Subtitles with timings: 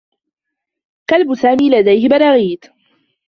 [1.09, 2.59] كلب سامي لديه براغيث.